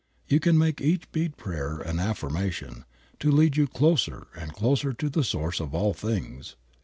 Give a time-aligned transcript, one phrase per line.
[0.27, 2.85] You can make each bead a prayer, an affirmation,
[3.19, 6.55] to lead you closer and closer to the Source of all things.